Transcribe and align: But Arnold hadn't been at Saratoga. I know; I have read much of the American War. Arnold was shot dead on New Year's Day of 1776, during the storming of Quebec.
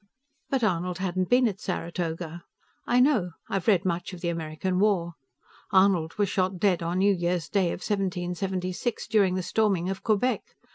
But 0.49 0.63
Arnold 0.63 0.97
hadn't 0.97 1.29
been 1.29 1.47
at 1.47 1.59
Saratoga. 1.59 2.43
I 2.87 2.99
know; 2.99 3.33
I 3.49 3.53
have 3.53 3.67
read 3.67 3.85
much 3.85 4.13
of 4.13 4.21
the 4.21 4.29
American 4.29 4.79
War. 4.79 5.13
Arnold 5.69 6.15
was 6.15 6.27
shot 6.27 6.57
dead 6.57 6.81
on 6.81 6.97
New 6.97 7.13
Year's 7.13 7.47
Day 7.47 7.67
of 7.67 7.81
1776, 7.85 9.05
during 9.05 9.35
the 9.35 9.43
storming 9.43 9.91
of 9.91 10.01
Quebec. 10.01 10.41